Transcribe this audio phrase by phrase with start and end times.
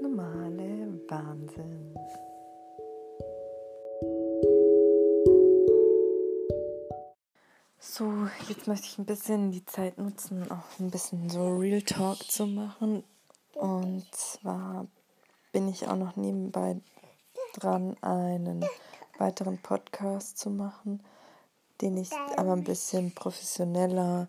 [0.00, 1.94] normale Wahnsinn.
[7.78, 12.18] So, jetzt möchte ich ein bisschen die Zeit nutzen, auch ein bisschen so Real Talk
[12.24, 13.04] zu machen.
[13.54, 14.86] Und zwar
[15.52, 16.76] bin ich auch noch nebenbei
[17.54, 18.64] dran, einen
[19.18, 21.02] weiteren Podcast zu machen,
[21.80, 24.28] den ich aber ein bisschen professioneller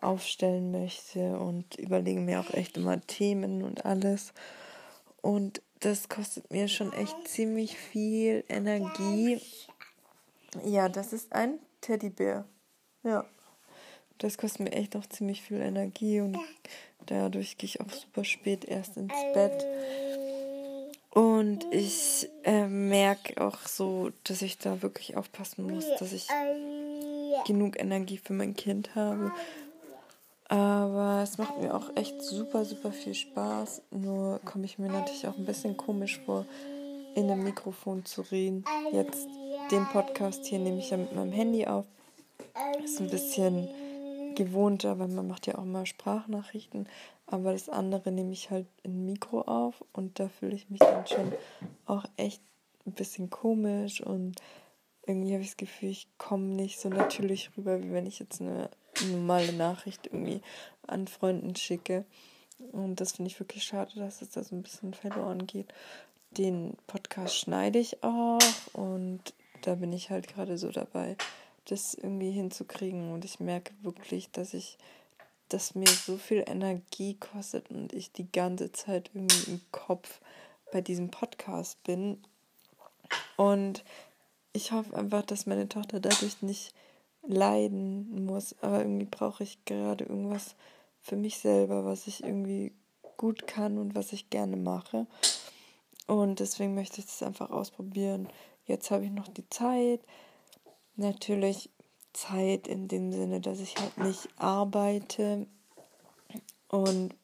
[0.00, 4.32] aufstellen möchte und überlege mir auch echt immer Themen und alles.
[5.22, 9.40] Und das kostet mir schon echt ziemlich viel Energie.
[10.64, 12.44] Ja, das ist ein Teddybär.
[13.02, 13.24] Ja.
[14.18, 16.38] Das kostet mir echt auch ziemlich viel Energie und
[17.06, 19.66] dadurch gehe ich auch super spät erst ins Bett.
[21.10, 26.28] Und ich äh, merke auch so, dass ich da wirklich aufpassen muss, dass ich
[27.46, 29.32] genug Energie für mein Kind habe.
[30.50, 33.82] Aber es macht mir auch echt super, super viel Spaß.
[33.92, 36.44] Nur komme ich mir natürlich auch ein bisschen komisch vor,
[37.14, 38.64] in einem Mikrofon zu reden.
[38.92, 39.28] Jetzt
[39.70, 41.86] den Podcast hier nehme ich ja mit meinem Handy auf.
[42.82, 43.68] Ist ein bisschen
[44.34, 46.88] gewohnter, weil man macht ja auch mal Sprachnachrichten.
[47.28, 51.06] Aber das andere nehme ich halt in Mikro auf und da fühle ich mich dann
[51.06, 51.32] schon
[51.86, 52.42] auch echt
[52.86, 54.34] ein bisschen komisch und
[55.06, 58.40] irgendwie habe ich das Gefühl, ich komme nicht so natürlich rüber, wie wenn ich jetzt
[58.40, 58.68] eine
[59.06, 60.42] normale Nachricht irgendwie
[60.86, 62.04] an Freunden schicke.
[62.72, 65.72] Und das finde ich wirklich schade, dass es da so ein bisschen verloren geht.
[66.32, 68.38] Den Podcast schneide ich auch
[68.72, 69.20] und
[69.62, 71.16] da bin ich halt gerade so dabei,
[71.66, 73.12] das irgendwie hinzukriegen.
[73.12, 74.78] Und ich merke wirklich, dass ich,
[75.48, 80.20] dass mir so viel Energie kostet und ich die ganze Zeit irgendwie im Kopf
[80.72, 82.22] bei diesem Podcast bin.
[83.36, 83.82] Und
[84.52, 86.74] ich hoffe einfach, dass meine Tochter dadurch nicht
[87.22, 88.54] leiden muss.
[88.60, 90.54] Aber irgendwie brauche ich gerade irgendwas
[91.00, 92.72] für mich selber, was ich irgendwie
[93.16, 95.06] gut kann und was ich gerne mache.
[96.06, 98.28] Und deswegen möchte ich das einfach ausprobieren.
[98.64, 100.00] Jetzt habe ich noch die Zeit.
[100.96, 101.70] Natürlich
[102.12, 105.46] Zeit in dem Sinne, dass ich halt nicht arbeite.
[106.68, 107.14] Und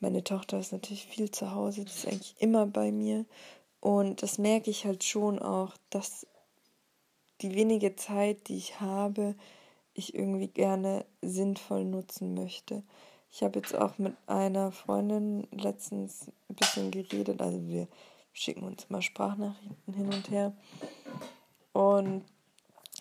[0.00, 3.24] meine Tochter ist natürlich viel zu Hause, die ist eigentlich immer bei mir.
[3.80, 6.26] Und das merke ich halt schon auch, dass
[7.42, 9.34] die wenige Zeit, die ich habe,
[9.94, 12.82] ich irgendwie gerne sinnvoll nutzen möchte.
[13.30, 17.88] Ich habe jetzt auch mit einer Freundin letztens ein bisschen geredet, also wir
[18.32, 20.52] schicken uns mal Sprachnachrichten hin und her.
[21.72, 22.24] Und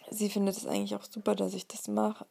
[0.09, 2.25] sie findet es eigentlich auch super, dass ich das mache,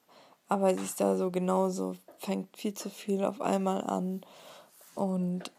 [0.48, 4.22] aber sie ist da so genauso, fängt viel zu viel auf einmal an
[4.94, 5.50] und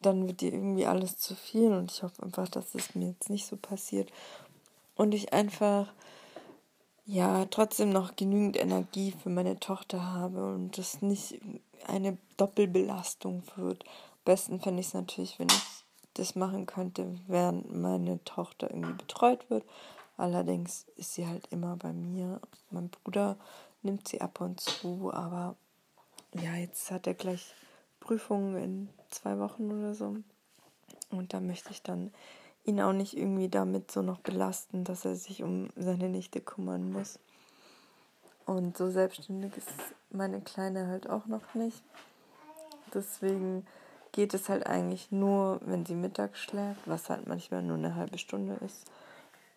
[0.00, 3.30] dann wird ihr irgendwie alles zu viel und ich hoffe einfach, dass es mir jetzt
[3.30, 4.10] nicht so passiert
[5.02, 5.92] und ich einfach
[7.04, 11.40] ja trotzdem noch genügend Energie für meine Tochter habe und das nicht
[11.88, 13.82] eine Doppelbelastung wird.
[13.84, 18.92] Am besten fände ich es natürlich, wenn ich das machen könnte, während meine Tochter irgendwie
[18.92, 19.64] betreut wird.
[20.16, 22.40] Allerdings ist sie halt immer bei mir.
[22.70, 23.36] Mein Bruder
[23.82, 25.56] nimmt sie ab und zu, aber
[26.32, 27.54] ja, jetzt hat er gleich
[27.98, 30.16] Prüfungen in zwei Wochen oder so.
[31.10, 32.12] Und da möchte ich dann
[32.64, 36.92] ihn auch nicht irgendwie damit so noch belasten, dass er sich um seine Nichte kümmern
[36.92, 37.18] muss.
[38.46, 39.68] Und so selbstständig ist
[40.10, 41.82] meine Kleine halt auch noch nicht.
[42.94, 43.66] Deswegen
[44.12, 48.18] geht es halt eigentlich nur, wenn sie mittags schläft, was halt manchmal nur eine halbe
[48.18, 48.84] Stunde ist.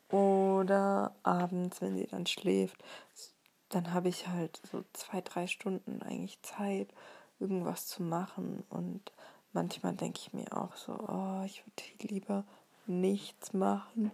[0.10, 2.78] Oder abends, wenn sie dann schläft,
[3.70, 6.94] dann habe ich halt so zwei, drei Stunden eigentlich Zeit,
[7.40, 8.64] irgendwas zu machen.
[8.70, 9.12] Und
[9.52, 12.46] manchmal denke ich mir auch so, oh, ich würde lieber
[12.88, 14.12] nichts machen.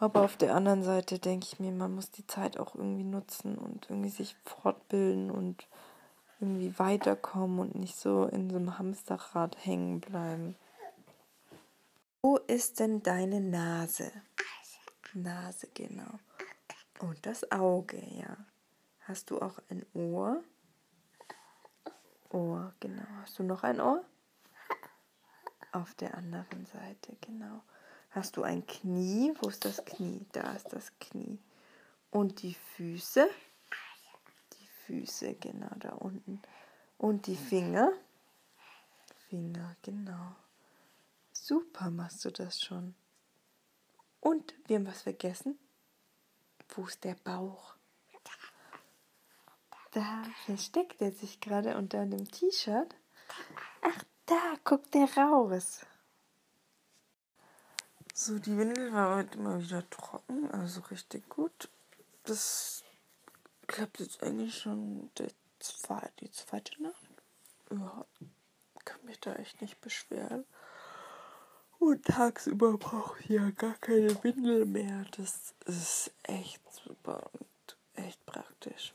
[0.00, 3.58] Aber auf der anderen Seite denke ich mir, man muss die Zeit auch irgendwie nutzen
[3.58, 5.66] und irgendwie sich fortbilden und
[6.40, 10.54] irgendwie weiterkommen und nicht so in so einem Hamsterrad hängen bleiben.
[12.22, 14.12] Wo ist denn deine Nase?
[15.14, 16.18] Nase, genau.
[17.00, 18.36] Und das Auge, ja.
[19.00, 20.42] Hast du auch ein Ohr?
[22.30, 23.06] Ohr, genau.
[23.22, 24.04] Hast du noch ein Ohr?
[25.72, 27.62] Auf der anderen Seite, genau.
[28.10, 29.32] Hast du ein Knie?
[29.40, 30.24] Wo ist das Knie?
[30.32, 31.38] Da ist das Knie.
[32.10, 33.28] Und die Füße?
[34.54, 36.40] Die Füße, genau da unten.
[36.96, 37.92] Und die Finger?
[39.28, 40.34] Finger, genau.
[41.32, 42.94] Super machst du das schon.
[44.20, 45.58] Und wir haben was vergessen.
[46.70, 47.74] Wo ist der Bauch?
[49.92, 52.94] Da versteckt er sich gerade unter dem T-Shirt.
[53.82, 55.86] Ach, da guckt er raus.
[58.20, 61.68] So, die Windel war heute immer wieder trocken, also richtig gut.
[62.24, 62.82] Das
[63.68, 65.28] klappt jetzt eigentlich schon die
[65.60, 67.06] zweite, die zweite Nacht.
[67.70, 68.04] Ja,
[68.84, 70.44] kann mich da echt nicht beschweren.
[71.78, 75.04] Und tagsüber brauche ich ja gar keine Windel mehr.
[75.16, 78.94] Das ist echt super und echt praktisch.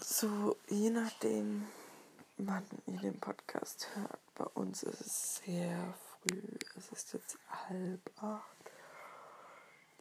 [0.00, 1.66] So, je nachdem,
[2.38, 6.42] wann ihr den Podcast hört, bei uns ist es sehr früh.
[6.76, 8.70] Es ist jetzt halb acht.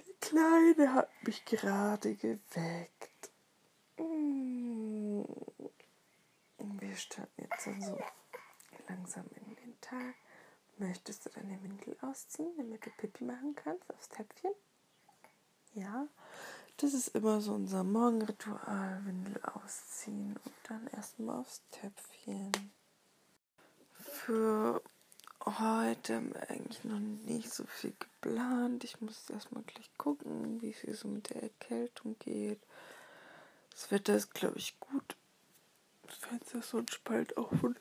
[0.05, 3.31] Die Kleine hat mich gerade geweckt.
[3.97, 5.23] Mm.
[6.57, 7.99] Wir starten jetzt also
[8.87, 10.15] langsam in den Tag.
[10.77, 14.51] Möchtest du deine Windel ausziehen, damit du Pipi machen kannst aufs Töpfchen?
[15.75, 16.07] Ja,
[16.77, 22.51] das ist immer so unser Morgenritual, Windel ausziehen und dann erstmal aufs Töpfchen.
[23.93, 24.81] Für
[25.45, 28.83] heute eigentlich noch nicht so viel geplant.
[28.83, 32.61] Ich muss erstmal gleich gucken, wie es so mit der Erkältung geht.
[33.71, 35.15] Das Wetter ist, glaube ich, gut.
[36.07, 37.79] Das Fenster ist so ein Spalt auf und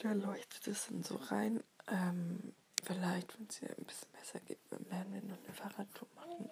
[0.00, 1.62] da leuchtet es dann so rein.
[1.86, 2.52] Ähm,
[2.82, 6.50] vielleicht, wenn es dir ein bisschen besser geht, werden wir noch eine Fahrradtour machen.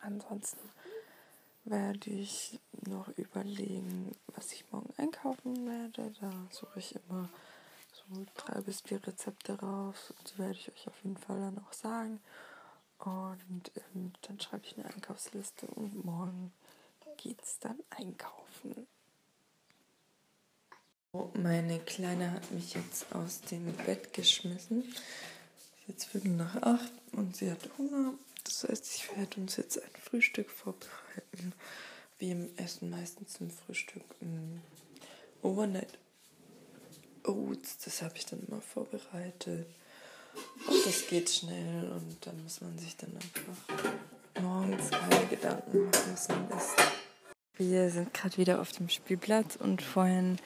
[0.00, 0.68] Ansonsten
[1.64, 6.12] werde ich noch überlegen, was ich morgen einkaufen werde.
[6.20, 7.30] Da suche ich immer
[8.10, 10.14] so drei bis vier Rezepte raus.
[10.26, 12.20] Die werde ich euch auf jeden Fall dann auch sagen.
[12.98, 16.52] Und ähm, dann schreibe ich eine Einkaufsliste und morgen
[17.16, 18.86] geht es dann einkaufen.
[21.34, 24.84] Meine Kleine hat mich jetzt aus dem Bett geschmissen.
[25.86, 28.14] Jetzt Viertel nach acht und sie hat Hunger.
[28.42, 31.52] Das heißt, ich werde uns jetzt ein Frühstück vorbereiten.
[32.18, 34.02] Wir essen meistens zum Frühstück
[35.42, 35.98] Overnight
[37.24, 37.78] Oats.
[37.84, 39.66] Das habe ich dann immer vorbereitet.
[40.66, 46.12] Und das geht schnell und dann muss man sich dann einfach morgens keine Gedanken machen,
[46.12, 46.74] was man isst.
[47.56, 50.38] Wir sind gerade wieder auf dem Spielplatz und vorhin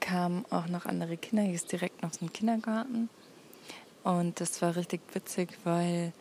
[0.00, 1.42] kamen auch noch andere Kinder.
[1.42, 3.08] Hier ist direkt noch so ein Kindergarten.
[4.04, 6.12] Und das war richtig witzig, weil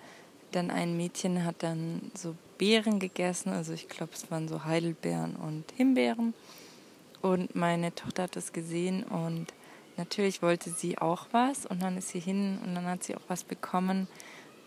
[0.52, 3.52] dann ein Mädchen hat dann so Beeren gegessen.
[3.52, 6.34] Also ich glaube, es waren so Heidelbeeren und Himbeeren.
[7.22, 9.48] Und meine Tochter hat das gesehen und
[9.98, 11.66] natürlich wollte sie auch was.
[11.66, 14.08] Und dann ist sie hin und dann hat sie auch was bekommen.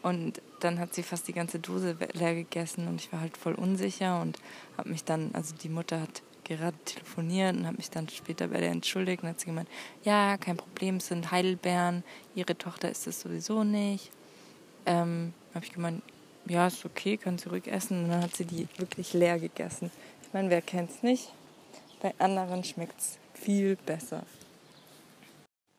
[0.03, 3.55] Und dann hat sie fast die ganze Dose leer gegessen und ich war halt voll
[3.55, 4.39] unsicher und
[4.79, 8.61] habe mich dann, also die Mutter hat gerade telefoniert und habe mich dann später bei
[8.61, 9.69] der entschuldigt und hat sie gemeint,
[10.03, 12.03] ja, kein Problem, es sind Heidelbeeren,
[12.35, 14.11] ihre Tochter ist es sowieso nicht.
[14.87, 16.03] Ähm, habe ich gemeint,
[16.47, 18.05] ja, ist okay, kann sie ruhig essen.
[18.05, 19.91] Und dann hat sie die wirklich leer gegessen.
[20.23, 21.33] Ich meine, wer kennt es nicht?
[22.01, 24.25] Bei anderen schmeckt es viel besser.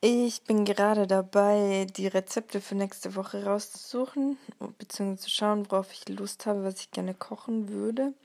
[0.03, 4.35] Ich bin gerade dabei, die Rezepte für nächste Woche rauszusuchen,
[4.79, 8.15] beziehungsweise zu schauen, worauf ich Lust habe, was ich gerne kochen würde.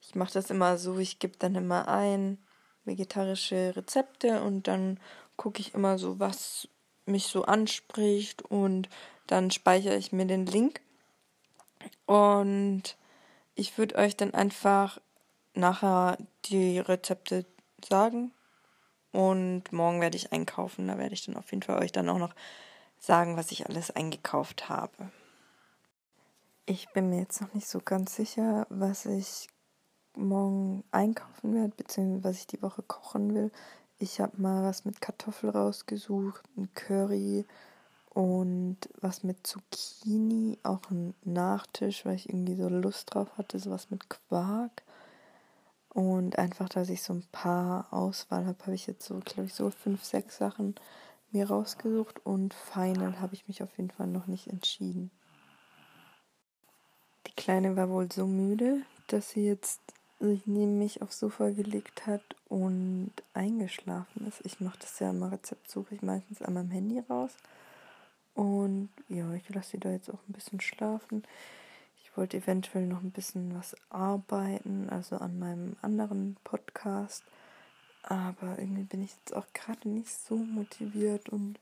[0.00, 2.38] Ich mache das immer so, ich gebe dann immer ein
[2.84, 5.00] vegetarische Rezepte und dann
[5.36, 6.68] gucke ich immer so, was
[7.06, 8.88] mich so anspricht und
[9.26, 10.80] dann speichere ich mir den Link.
[12.06, 12.96] Und
[13.56, 15.00] ich würde euch dann einfach
[15.54, 17.44] nachher die Rezepte
[17.84, 18.30] sagen.
[19.12, 20.88] Und morgen werde ich einkaufen.
[20.88, 22.34] Da werde ich dann auf jeden Fall euch dann auch noch
[22.98, 25.10] sagen, was ich alles eingekauft habe.
[26.66, 29.48] Ich bin mir jetzt noch nicht so ganz sicher, was ich
[30.16, 33.52] morgen einkaufen werde, beziehungsweise was ich die Woche kochen will.
[33.98, 37.46] Ich habe mal was mit Kartoffel rausgesucht, ein Curry
[38.10, 43.90] und was mit Zucchini, auch ein Nachtisch, weil ich irgendwie so Lust drauf hatte, sowas
[43.90, 44.82] mit Quark.
[45.96, 49.54] Und einfach, dass ich so ein paar Auswahl habe, habe ich jetzt so, glaube ich,
[49.54, 50.74] so fünf, sechs Sachen
[51.30, 55.10] mir rausgesucht und final habe ich mich auf jeden Fall noch nicht entschieden.
[57.26, 59.80] Die Kleine war wohl so müde, dass sie jetzt
[60.20, 64.44] sich neben mich aufs Sofa gelegt hat und eingeschlafen ist.
[64.44, 67.32] Ich mache das ja immer Rezeptsuche ich meistens an meinem Handy raus.
[68.34, 71.22] Und ja, ich lasse sie da jetzt auch ein bisschen schlafen.
[72.16, 77.24] Wollte eventuell noch ein bisschen was arbeiten, also an meinem anderen Podcast.
[78.02, 81.58] Aber irgendwie bin ich jetzt auch gerade nicht so motiviert und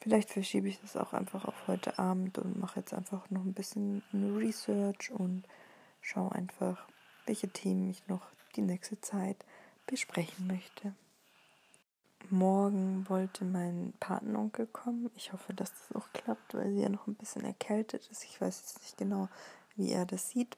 [0.00, 3.52] vielleicht verschiebe ich das auch einfach auf heute Abend und mache jetzt einfach noch ein
[3.52, 5.44] bisschen Research und
[6.00, 6.86] schaue einfach,
[7.26, 8.26] welche Themen ich noch
[8.56, 9.44] die nächste Zeit
[9.86, 10.94] besprechen möchte.
[12.30, 15.10] Morgen wollte mein Patenonkel kommen.
[15.16, 18.24] Ich hoffe, dass das auch klappt, weil sie ja noch ein bisschen erkältet ist.
[18.24, 19.28] Ich weiß jetzt nicht genau,
[19.76, 20.56] wie er das sieht.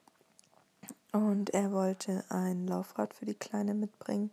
[1.11, 4.31] Und er wollte ein Laufrad für die Kleine mitbringen.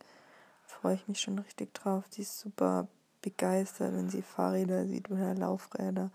[0.66, 2.04] Freue ich mich schon richtig drauf.
[2.10, 2.88] Sie ist super
[3.22, 6.10] begeistert, wenn sie Fahrräder sieht oder Laufräder.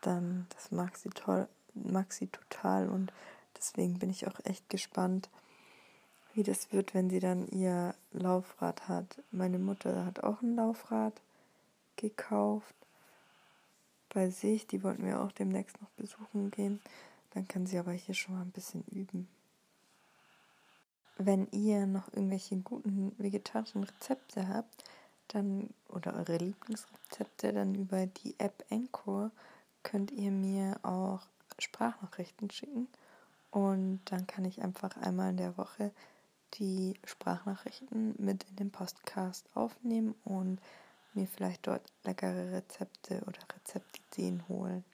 [0.00, 3.12] Dann, das mag sie toll, mag sie total und
[3.56, 5.28] deswegen bin ich auch echt gespannt,
[6.34, 9.22] wie das wird, wenn sie dann ihr Laufrad hat.
[9.30, 11.14] Meine Mutter hat auch ein Laufrad
[11.96, 12.74] gekauft
[14.10, 14.66] bei sich.
[14.66, 16.80] Die wollten wir auch demnächst noch besuchen gehen.
[17.34, 19.28] Dann kann sie aber hier schon mal ein bisschen üben.
[21.16, 24.84] Wenn ihr noch irgendwelche guten vegetarischen Rezepte habt,
[25.26, 29.30] dann oder eure Lieblingsrezepte, dann über die App Encore
[29.82, 31.26] könnt ihr mir auch
[31.58, 32.88] Sprachnachrichten schicken
[33.50, 35.92] und dann kann ich einfach einmal in der Woche
[36.54, 40.60] die Sprachnachrichten mit in den Podcast aufnehmen und
[41.14, 44.84] mir vielleicht dort leckere Rezepte oder Rezeptideen holen.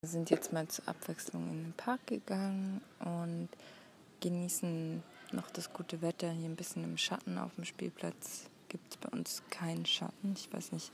[0.00, 3.48] Wir sind jetzt mal zur Abwechslung in den Park gegangen und
[4.20, 8.48] genießen noch das gute Wetter hier ein bisschen im Schatten auf dem Spielplatz.
[8.68, 10.34] Gibt es bei uns keinen Schatten.
[10.36, 10.92] Ich weiß nicht,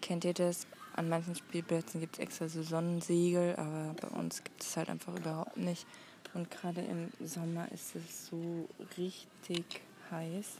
[0.00, 0.66] kennt ihr das?
[0.94, 5.16] An manchen Spielplätzen gibt es extra so Sonnensegel, aber bei uns gibt es halt einfach
[5.16, 5.86] überhaupt nicht.
[6.34, 9.64] Und gerade im Sommer ist es so richtig
[10.10, 10.56] heiß.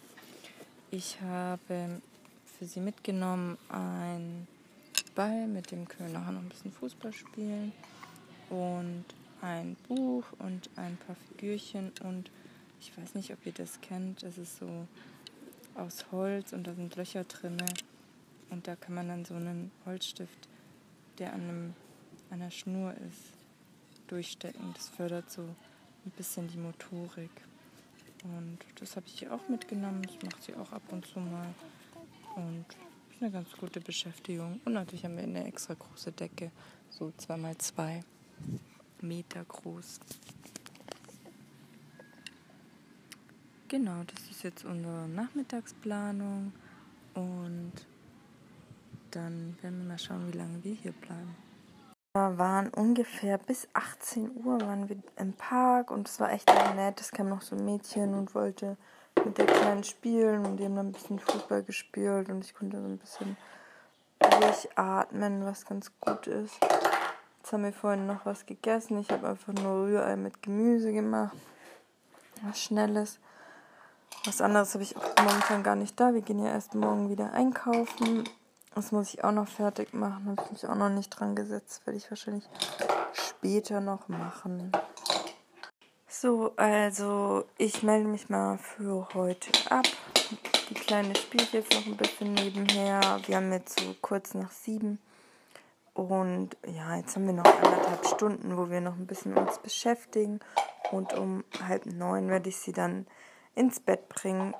[0.91, 2.01] Ich habe
[2.59, 4.47] für sie mitgenommen ein
[5.15, 7.73] Ball, mit dem können wir nachher noch ein bisschen Fußball spielen.
[8.51, 9.05] Und
[9.41, 12.31] ein Buch und ein paar Figürchen und
[12.81, 14.23] ich weiß nicht, ob ihr das kennt.
[14.23, 14.87] Es ist so
[15.75, 17.57] aus Holz und da sind Löcher drin.
[18.51, 20.49] Und da kann man dann so einen Holzstift,
[21.19, 21.75] der an einem,
[22.31, 23.42] einer Schnur ist,
[24.07, 24.73] durchstecken.
[24.75, 27.31] Das fördert so ein bisschen die Motorik.
[28.25, 30.03] Und das habe ich hier auch mitgenommen.
[30.03, 31.55] Das macht sie auch ab und zu mal.
[32.37, 32.67] Und
[33.11, 34.61] ist eine ganz gute Beschäftigung.
[34.65, 36.51] Und natürlich haben wir eine extra große Decke,
[36.91, 38.03] so 2x2
[39.01, 40.01] Meter groß.
[43.69, 46.53] Genau, das ist jetzt unsere Nachmittagsplanung.
[47.15, 47.73] Und
[49.11, 51.42] dann werden wir mal schauen, wie lange wir hier bleiben.
[52.15, 57.01] Waren ungefähr bis 18 Uhr waren wir im Park und es war echt nett.
[57.01, 58.77] Es kam noch so ein Mädchen und wollte
[59.25, 62.79] mit der Kleinen spielen und die haben dann ein bisschen Fußball gespielt und ich konnte
[62.79, 63.39] so ein bisschen
[64.19, 66.59] durchatmen, was ganz gut ist.
[67.39, 68.99] Jetzt haben wir vorhin noch was gegessen.
[68.99, 71.35] Ich habe einfach nur Rührei mit Gemüse gemacht.
[72.43, 73.21] Was Schnelles.
[74.27, 76.13] Was anderes habe ich auch momentan gar nicht da.
[76.13, 78.29] Wir gehen ja erst morgen wieder einkaufen.
[78.75, 80.31] Das muss ich auch noch fertig machen.
[80.31, 81.87] Habe ich mich auch noch nicht dran gesetzt.
[81.87, 82.49] Werde ich wahrscheinlich
[83.13, 84.73] später noch machen.
[86.09, 89.87] So, also ich melde mich mal für heute ab.
[90.69, 93.21] Die Kleine spielt jetzt noch ein bisschen nebenher.
[93.27, 94.99] Wir haben jetzt so kurz nach sieben.
[95.95, 100.41] Und ja, jetzt haben wir noch anderthalb Stunden, wo wir noch ein bisschen uns beschäftigen.
[100.91, 103.07] Und um halb neun werde ich sie dann
[103.55, 104.55] ins Bett bringen.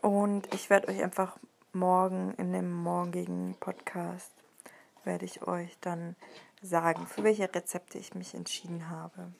[0.00, 1.36] Und ich werde euch einfach
[1.74, 4.32] morgen in dem morgigen Podcast
[5.04, 6.16] werde ich euch dann
[6.62, 9.32] sagen, für welche Rezepte ich mich entschieden habe.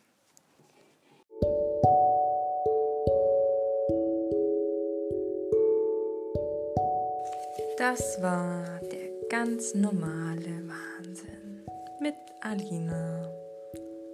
[7.79, 11.65] Das war der ganz normale Wahnsinn
[12.01, 13.31] mit Alina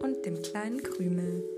[0.02, 1.55] und dem kleinen Krümel.